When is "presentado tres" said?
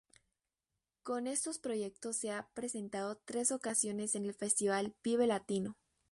2.55-3.51